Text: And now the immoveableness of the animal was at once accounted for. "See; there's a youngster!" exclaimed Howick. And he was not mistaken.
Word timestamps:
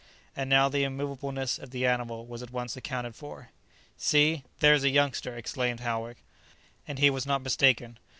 And 0.35 0.49
now 0.49 0.67
the 0.67 0.83
immoveableness 0.83 1.59
of 1.59 1.69
the 1.69 1.85
animal 1.85 2.25
was 2.25 2.41
at 2.41 2.49
once 2.51 2.75
accounted 2.75 3.13
for. 3.15 3.51
"See; 3.97 4.43
there's 4.59 4.83
a 4.83 4.89
youngster!" 4.89 5.37
exclaimed 5.37 5.81
Howick. 5.81 6.23
And 6.87 6.97
he 6.97 7.11
was 7.11 7.27
not 7.27 7.43
mistaken. 7.43 7.99